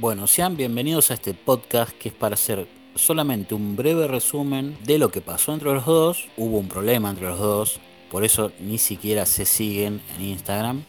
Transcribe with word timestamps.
Bueno, 0.00 0.26
sean 0.26 0.56
bienvenidos 0.56 1.12
a 1.12 1.14
este 1.14 1.34
podcast 1.34 1.92
que 1.92 2.08
es 2.08 2.14
para 2.14 2.34
hacer 2.34 2.66
solamente 2.96 3.54
un 3.54 3.76
breve 3.76 4.08
resumen 4.08 4.76
de 4.84 4.98
lo 4.98 5.10
que 5.10 5.20
pasó 5.20 5.54
entre 5.54 5.72
los 5.72 5.86
dos. 5.86 6.28
Hubo 6.36 6.58
un 6.58 6.66
problema 6.66 7.10
entre 7.10 7.28
los 7.28 7.38
dos, 7.38 7.78
por 8.10 8.24
eso 8.24 8.50
ni 8.58 8.78
siquiera 8.78 9.24
se 9.24 9.44
siguen 9.44 10.02
en 10.16 10.24
Instagram. 10.24 10.82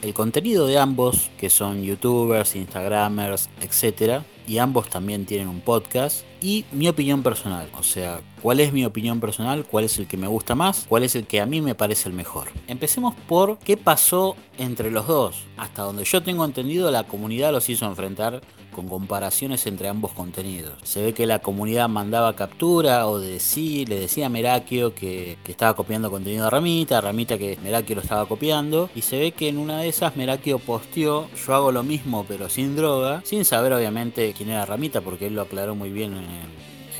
El 0.00 0.14
contenido 0.14 0.66
de 0.66 0.78
ambos, 0.78 1.30
que 1.36 1.50
son 1.50 1.82
youtubers, 1.82 2.56
instagramers, 2.56 3.50
etc. 3.60 4.22
Y 4.46 4.56
ambos 4.56 4.88
también 4.88 5.26
tienen 5.26 5.48
un 5.48 5.60
podcast. 5.60 6.24
Y 6.46 6.64
mi 6.70 6.86
opinión 6.86 7.24
personal, 7.24 7.68
o 7.76 7.82
sea, 7.82 8.20
cuál 8.40 8.60
es 8.60 8.72
mi 8.72 8.84
opinión 8.84 9.18
personal, 9.18 9.66
cuál 9.68 9.82
es 9.82 9.98
el 9.98 10.06
que 10.06 10.16
me 10.16 10.28
gusta 10.28 10.54
más, 10.54 10.86
cuál 10.88 11.02
es 11.02 11.16
el 11.16 11.26
que 11.26 11.40
a 11.40 11.46
mí 11.46 11.60
me 11.60 11.74
parece 11.74 12.08
el 12.08 12.14
mejor. 12.14 12.50
Empecemos 12.68 13.16
por 13.26 13.58
qué 13.58 13.76
pasó 13.76 14.36
entre 14.56 14.92
los 14.92 15.08
dos. 15.08 15.42
Hasta 15.56 15.82
donde 15.82 16.04
yo 16.04 16.22
tengo 16.22 16.44
entendido, 16.44 16.88
la 16.92 17.02
comunidad 17.02 17.50
los 17.50 17.68
hizo 17.68 17.84
enfrentar 17.84 18.42
con 18.76 18.88
comparaciones 18.88 19.66
entre 19.66 19.88
ambos 19.88 20.12
contenidos. 20.12 20.74
Se 20.82 21.02
ve 21.02 21.14
que 21.14 21.26
la 21.26 21.38
comunidad 21.38 21.88
mandaba 21.88 22.36
captura 22.36 23.08
o 23.08 23.18
de 23.18 23.40
le 23.88 23.98
decía 23.98 24.26
a 24.26 24.28
Merakio 24.28 24.94
que, 24.94 25.38
estaba 25.46 25.74
copiando 25.74 26.10
contenido 26.10 26.44
de 26.44 26.50
Ramita, 26.50 27.00
Ramita 27.00 27.38
que 27.38 27.58
Merakio 27.62 27.96
lo 27.96 28.02
estaba 28.02 28.26
copiando, 28.26 28.90
y 28.94 29.00
se 29.00 29.18
ve 29.18 29.32
que 29.32 29.48
en 29.48 29.56
una 29.56 29.78
de 29.78 29.88
esas 29.88 30.16
Merakio 30.16 30.58
posteó, 30.58 31.26
yo 31.34 31.54
hago 31.54 31.72
lo 31.72 31.82
mismo 31.82 32.26
pero 32.28 32.50
sin 32.50 32.76
droga, 32.76 33.22
sin 33.24 33.46
saber 33.46 33.72
obviamente 33.72 34.34
quién 34.36 34.50
era 34.50 34.66
Ramita, 34.66 35.00
porque 35.00 35.28
él 35.28 35.34
lo 35.34 35.42
aclaró 35.42 35.74
muy 35.74 35.90
bien 35.90 36.14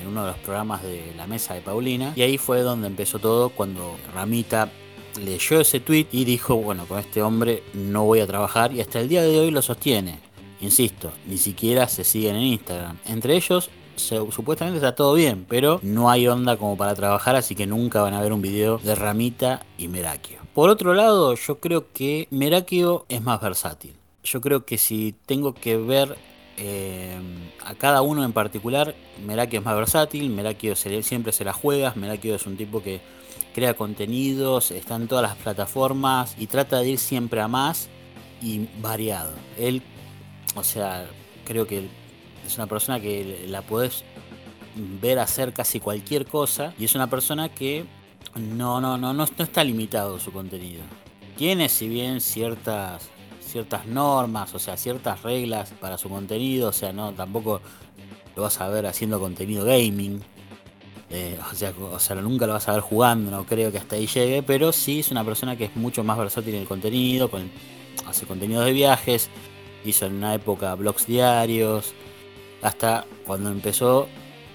en 0.01 0.07
uno 0.07 0.25
de 0.25 0.33
los 0.33 0.39
programas 0.39 0.83
de 0.83 1.13
la 1.17 1.27
mesa 1.27 1.55
de 1.55 1.61
Paulina. 1.61 2.13
Y 2.17 2.23
ahí 2.23 2.39
fue 2.39 2.61
donde 2.61 2.87
empezó 2.87 3.19
todo 3.19 3.51
cuando 3.51 3.97
Ramita 4.15 4.71
leyó 5.23 5.61
ese 5.61 5.81
tweet 5.81 6.09
y 6.13 6.25
dijo, 6.25 6.57
bueno, 6.57 6.87
con 6.87 6.99
este 6.99 7.23
hombre 7.23 7.63
no 7.73 8.05
voy 8.05 8.21
a 8.21 8.27
trabajar 8.27 8.73
y 8.73 8.81
hasta 8.81 9.01
el 9.01 9.09
día 9.09 9.23
de 9.23 9.39
hoy 9.39 9.51
lo 9.51 9.63
sostiene. 9.63 10.19
Insisto, 10.61 11.13
ni 11.27 11.39
siquiera 11.39 11.89
se 11.89 12.05
siguen 12.05 12.37
en 12.37 12.43
Instagram. 12.43 12.99
Entre 13.07 13.37
ellos, 13.37 13.71
supuestamente 13.97 14.79
está 14.79 14.95
todo 14.95 15.15
bien, 15.15 15.47
pero 15.49 15.81
no 15.83 16.11
hay 16.11 16.29
onda 16.29 16.57
como 16.57 16.77
para 16.77 16.95
trabajar, 16.95 17.37
así 17.37 17.55
que 17.55 17.67
nunca 17.67 18.03
van 18.03 18.15
a 18.15 18.21
ver 18.21 18.33
un 18.33 18.43
video 18.43 18.79
de 18.79 18.95
Ramita 18.95 19.65
y 19.79 19.89
Merakio. 19.89 20.39
Por 20.55 20.71
otro 20.71 20.95
lado, 20.95 21.35
yo 21.35 21.61
creo 21.61 21.93
que 21.93 22.29
Merakio 22.31 23.05
es 23.09 23.23
más 23.23 23.41
versátil. 23.41 23.95
Yo 24.25 24.41
creo 24.41 24.65
que 24.65 24.79
si 24.79 25.15
tengo 25.27 25.55
que 25.55 25.77
ver 25.77 26.17
eh, 26.57 27.19
a 27.65 27.75
cada 27.75 28.03
uno 28.03 28.25
en 28.25 28.33
particular, 28.33 28.95
Merakio 29.25 29.61
es 29.61 29.65
más 29.65 29.77
versátil, 29.77 30.31
Merakio 30.31 30.75
siempre 30.77 31.33
se 31.33 31.45
la 31.45 31.53
juega, 31.53 31.93
Merakio 31.97 32.35
es 32.35 32.47
un 32.47 32.57
tipo 32.57 32.83
que 32.83 33.01
crea 33.55 33.75
contenidos, 33.75 34.71
está 34.71 34.97
en 34.97 35.09
todas 35.09 35.23
las 35.23 35.37
plataformas 35.37 36.35
y 36.39 36.47
trata 36.47 36.81
de 36.81 36.91
ir 36.91 36.99
siempre 36.99 37.41
a 37.41 37.49
más 37.49 37.89
y 38.41 38.69
variado. 38.81 39.33
Él 39.59 39.83
o 40.57 40.65
sea, 40.65 41.07
creo 41.45 41.67
que 41.67 41.87
es 42.47 42.57
una 42.57 42.67
persona 42.67 42.99
que 42.99 43.45
la 43.49 43.63
puedes 43.63 44.05
ver 44.75 45.19
hacer 45.19 45.53
casi 45.53 45.81
cualquier 45.81 46.27
cosa 46.27 46.73
y 46.79 46.87
es 46.87 46.95
una 46.95 47.09
persona 47.09 47.51
que 47.51 47.85
no, 48.35 48.81
no, 48.81 48.97
no, 48.97 49.13
no, 49.13 49.25
está 49.25 49.63
limitado 49.63 50.19
su 50.19 50.33
contenido. 50.33 50.83
Tiene 51.37 51.69
si 51.69 51.89
bien 51.89 52.21
ciertas 52.21 53.11
ciertas 53.47 53.87
normas, 53.87 54.55
o 54.55 54.59
sea, 54.59 54.77
ciertas 54.77 55.23
reglas 55.23 55.73
para 55.81 55.99
su 55.99 56.09
contenido, 56.09 56.69
o 56.69 56.73
sea, 56.73 56.93
no 56.93 57.13
tampoco 57.13 57.61
lo 58.35 58.43
vas 58.43 58.61
a 58.61 58.69
ver 58.69 58.87
haciendo 58.87 59.19
contenido 59.19 59.65
gaming. 59.65 60.23
Eh, 61.09 61.39
o, 61.53 61.55
sea, 61.55 61.73
o 61.79 61.99
sea, 62.01 62.17
nunca 62.17 62.47
lo 62.47 62.55
vas 62.55 62.69
a 62.69 62.73
ver 62.73 62.81
jugando, 62.81 63.31
no 63.31 63.47
creo 63.47 63.71
que 63.71 63.79
hasta 63.79 63.97
ahí 63.97 64.07
llegue, 64.09 64.43
pero 64.43 64.73
sí 64.73 65.01
es 65.01 65.11
una 65.11 65.25
persona 65.25 65.57
que 65.57 65.67
es 65.67 65.77
mucho 65.77 66.03
más 66.03 66.19
versátil 66.19 66.55
en 66.55 66.63
el 66.63 66.67
contenido, 66.67 67.31
hace 68.07 68.27
contenidos 68.27 68.65
de 68.65 68.73
viajes, 68.73 69.31
hizo 69.85 70.07
en 70.07 70.17
una 70.17 70.35
época 70.35 70.75
blogs 70.75 71.07
diarios, 71.07 71.95
hasta 72.61 73.07
cuando 73.25 73.51
empezó 73.51 74.09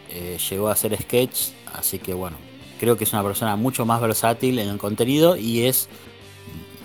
eh, 0.10 0.38
llegó 0.50 0.68
a 0.68 0.74
hacer 0.74 0.96
sketches, 1.02 1.54
así 1.74 2.00
que 2.00 2.14
bueno, 2.14 2.36
creo 2.82 2.98
que 2.98 3.06
es 3.06 3.14
una 3.14 3.24
persona 3.24 3.56
mucho 3.56 3.86
más 3.86 4.02
versátil 4.02 4.60
en 4.60 4.68
el 4.68 4.78
contenido 4.78 5.38
y 5.38 5.64
es 5.64 5.88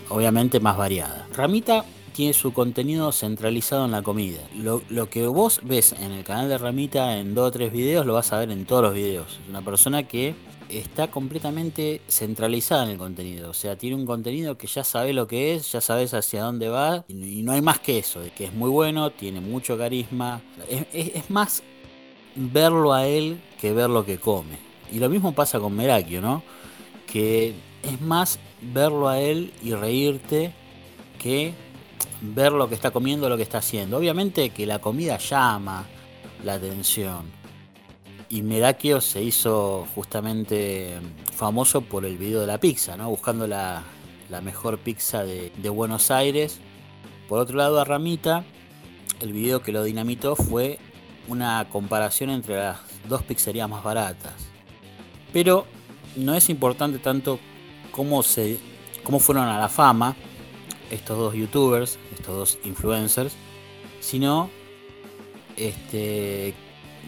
obviamente 0.09 0.61
más 0.61 0.77
variada. 0.77 1.27
Ramita 1.33 1.85
tiene 2.17 2.33
su 2.33 2.55
contenido 2.55 3.13
centralizado 3.13 3.85
en 3.85 3.91
la 3.91 4.01
comida. 4.01 4.41
Lo, 4.55 5.11
que 5.11 5.27
vos 5.27 5.61
ves 5.63 5.93
en 5.93 6.13
el 6.13 6.25
canal 6.25 6.49
de 6.49 6.57
Ramita 6.57 7.19
en 7.19 7.35
dos 7.35 7.49
o 7.49 7.51
tres 7.51 7.71
videos 7.71 8.07
lo 8.07 8.15
vas 8.15 8.33
a 8.33 8.39
ver 8.39 8.51
en 8.51 8.65
todos 8.65 8.85
los 8.85 8.95
videos. 8.95 9.39
Es 9.43 9.51
una 9.51 9.61
persona 9.61 10.09
que 10.09 10.35
está 10.71 11.11
completamente 11.11 12.01
centralizada 12.09 12.85
en 12.85 12.93
el 12.93 12.97
contenido. 12.97 13.51
O 13.51 13.53
sea, 13.53 13.77
tiene 13.77 13.97
un 13.97 14.07
contenido 14.07 14.57
que 14.57 14.67
ya 14.67 14.83
sabe 14.83 15.13
lo 15.13 15.27
que 15.27 15.55
es, 15.55 15.71
ya 15.71 15.83
sabes 15.83 16.15
hacia 16.15 16.43
dónde 16.43 16.71
va 16.71 17.05
y 17.07 17.43
no 17.43 17.53
hay 17.53 17.61
más 17.61 17.81
que 17.81 17.99
eso. 17.99 18.23
Que 18.35 18.47
es 18.47 18.55
muy 18.55 18.71
bueno, 18.71 19.11
tiene 19.11 19.43
mucho 19.43 19.77
carisma. 19.77 20.41
Es, 20.95 21.29
más 21.29 21.63
verlo 22.35 22.95
a 22.95 23.07
él 23.07 23.43
que 23.61 23.75
ver 23.75 23.91
lo 23.91 24.07
que 24.07 24.17
come. 24.17 24.57
Y 24.91 25.01
lo 25.01 25.11
mismo 25.11 25.35
pasa 25.35 25.61
con 25.61 25.77
Merakio, 25.77 26.23
¿no? 26.23 26.43
Que 27.07 27.53
es 27.83 28.01
más 28.01 28.39
verlo 28.63 29.07
a 29.07 29.21
él 29.21 29.53
y 29.63 29.75
reírte 29.75 30.55
que 31.19 31.66
ver 32.21 32.53
lo 32.53 32.69
que 32.69 32.75
está 32.75 32.91
comiendo, 32.91 33.29
lo 33.29 33.37
que 33.37 33.43
está 33.43 33.59
haciendo. 33.59 33.97
Obviamente 33.97 34.51
que 34.51 34.67
la 34.67 34.79
comida 34.79 35.19
llama 35.19 35.87
la 36.45 36.55
atención 36.55 37.31
y 38.29 38.43
Merakio 38.43 39.01
se 39.01 39.23
hizo 39.23 39.87
justamente 39.95 40.99
famoso 41.33 41.83
por 41.83 42.05
el 42.05 42.19
video 42.19 42.41
de 42.41 42.47
la 42.47 42.59
pizza, 42.59 42.97
¿no? 42.97 43.09
buscando 43.09 43.47
la, 43.47 43.85
mejor 44.43 44.79
pizza 44.79 45.23
de, 45.25 45.69
Buenos 45.69 46.11
Aires. 46.11 46.59
Por 47.29 47.39
otro 47.39 47.57
lado, 47.57 47.81
a 47.81 47.85
Ramita, 47.85 48.45
el 49.21 49.33
video 49.33 49.63
que 49.63 49.73
lo 49.73 49.85
dinamitó 49.85 50.37
fue 50.37 50.79
una 51.29 51.69
comparación 51.71 52.31
entre 52.31 52.57
las 52.57 52.79
dos 53.09 53.23
pizzerías 53.23 53.69
más 53.69 53.83
baratas. 53.83 54.35
Pero 55.33 55.67
no 56.17 56.35
es 56.35 56.49
importante 56.49 56.99
tanto 56.99 57.39
cómo, 57.91 58.23
se, 58.23 58.59
cómo 59.05 59.19
fueron 59.19 59.49
a 59.49 59.59
la 59.59 59.69
fama 59.69 60.17
estos 60.91 61.19
dos 61.19 61.35
youtubers, 61.35 61.99
estos 62.13 62.37
dos 62.37 62.59
influencers, 62.65 63.35
sino 64.01 64.51
este, 65.57 66.55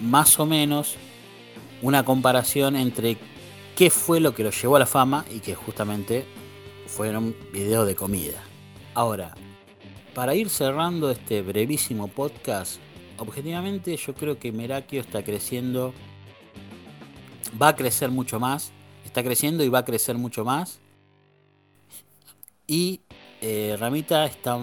más 0.00 0.38
o 0.40 0.46
menos 0.46 0.96
una 1.82 2.04
comparación 2.04 2.76
entre 2.76 3.16
qué 3.76 3.90
fue 3.90 4.20
lo 4.20 4.34
que 4.34 4.42
lo 4.42 4.50
llevó 4.50 4.76
a 4.76 4.80
la 4.80 4.86
fama 4.86 5.24
y 5.30 5.40
que 5.40 5.54
justamente 5.54 6.24
fueron 6.86 7.36
videos 7.52 7.86
de 7.86 7.94
comida. 7.94 8.42
Ahora, 8.94 9.34
para 10.14 10.34
ir 10.34 10.48
cerrando 10.48 11.10
este 11.10 11.42
brevísimo 11.42 12.08
podcast, 12.08 12.80
objetivamente 13.18 13.96
yo 13.96 14.14
creo 14.14 14.38
que 14.38 14.50
Merakio 14.50 15.00
está 15.00 15.22
creciendo, 15.22 15.94
va 17.60 17.68
a 17.68 17.76
crecer 17.76 18.10
mucho 18.10 18.40
más, 18.40 18.72
está 19.04 19.22
creciendo 19.22 19.62
y 19.62 19.68
va 19.68 19.80
a 19.80 19.84
crecer 19.84 20.16
mucho 20.16 20.44
más. 20.44 20.80
Y 22.66 23.00
eh, 23.40 23.76
Ramita 23.78 24.24
está 24.26 24.58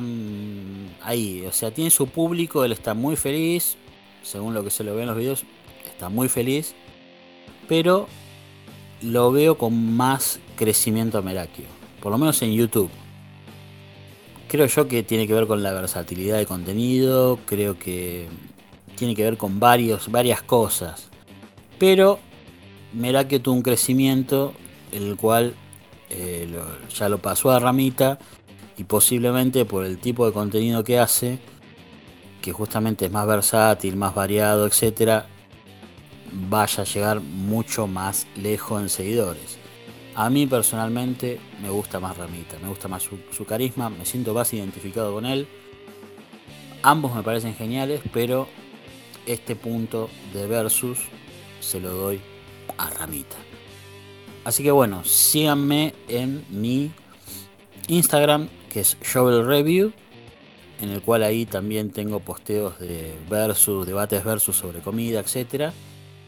ahí, 1.01 1.45
o 1.47 1.51
sea, 1.51 1.71
tiene 1.71 1.89
su 1.89 2.07
público, 2.07 2.63
él 2.65 2.71
está 2.71 2.93
muy 2.93 3.15
feliz, 3.15 3.77
según 4.23 4.53
lo 4.53 4.63
que 4.63 4.69
se 4.69 4.83
lo 4.83 4.95
ve 4.95 5.01
en 5.01 5.07
los 5.07 5.17
videos, 5.17 5.45
está 5.87 6.09
muy 6.09 6.29
feliz 6.29 6.75
pero 7.67 8.07
lo 9.01 9.31
veo 9.31 9.57
con 9.57 9.95
más 9.95 10.39
crecimiento 10.55 11.17
a 11.17 11.21
Merakio, 11.21 11.65
por 12.01 12.11
lo 12.11 12.17
menos 12.17 12.41
en 12.41 12.53
YouTube. 12.53 12.89
Creo 14.47 14.67
yo 14.67 14.87
que 14.87 15.03
tiene 15.03 15.27
que 15.27 15.33
ver 15.33 15.47
con 15.47 15.63
la 15.63 15.73
versatilidad 15.73 16.37
de 16.37 16.45
contenido, 16.45 17.39
creo 17.45 17.77
que 17.77 18.27
tiene 18.95 19.15
que 19.15 19.23
ver 19.23 19.37
con 19.37 19.59
varios, 19.59 20.09
varias 20.11 20.41
cosas. 20.41 21.09
Pero 21.77 22.19
Merakio 22.93 23.41
tuvo 23.41 23.55
un 23.55 23.63
crecimiento, 23.63 24.53
el 24.91 25.17
cual 25.17 25.55
eh, 26.09 26.47
ya 26.95 27.09
lo 27.09 27.17
pasó 27.17 27.51
a 27.51 27.59
Ramita 27.59 28.19
y 28.77 28.83
posiblemente 28.83 29.65
por 29.65 29.85
el 29.85 29.97
tipo 29.97 30.25
de 30.25 30.33
contenido 30.33 30.83
que 30.83 30.99
hace, 30.99 31.39
que 32.41 32.51
justamente 32.51 33.05
es 33.05 33.11
más 33.11 33.25
versátil, 33.25 33.95
más 33.95 34.13
variado, 34.13 34.67
etcétera, 34.67 35.27
vaya 36.31 36.83
a 36.83 36.85
llegar 36.85 37.21
mucho 37.21 37.87
más 37.87 38.27
lejos 38.35 38.81
en 38.81 38.89
seguidores. 38.89 39.57
A 40.15 40.29
mí 40.29 40.47
personalmente 40.47 41.39
me 41.61 41.69
gusta 41.69 41.99
más 41.99 42.17
Ramita, 42.17 42.57
me 42.61 42.69
gusta 42.69 42.87
más 42.87 43.03
su, 43.03 43.45
carisma, 43.45 43.89
me 43.89 44.05
siento 44.05 44.33
más 44.33 44.53
identificado 44.53 45.13
con 45.13 45.25
él. 45.25 45.47
Ambos 46.83 47.15
me 47.15 47.23
parecen 47.23 47.55
geniales, 47.55 48.01
pero 48.13 48.47
este 49.25 49.55
punto 49.55 50.09
de 50.33 50.47
versus 50.47 50.99
se 51.59 51.79
lo 51.79 51.91
doy 51.91 52.21
a 52.77 52.89
Ramita. 52.91 53.35
Así 54.45 54.63
que 54.63 54.71
bueno, 54.71 55.03
síganme 55.03 55.93
en 56.07 56.45
mi 56.49 56.91
Instagram, 57.87 58.47
que 58.75 58.81
es 58.81 58.97
Shovel 59.01 59.45
Review, 59.45 59.93
en 60.81 60.89
el 60.89 61.01
cual 61.01 61.23
ahí 61.23 61.45
también 61.45 61.91
tengo 61.91 62.19
posteos 62.19 62.77
de 62.77 63.13
versus, 63.29 63.87
debates 63.87 64.21
versus 64.25 64.57
sobre 64.57 64.79
comida, 64.79 65.21
etcétera 65.21 65.71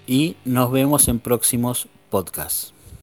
y 0.07 0.37
nos 0.45 0.71
vemos 0.71 1.09
en 1.09 1.19
próximos 1.19 1.89
podcasts. 2.09 2.73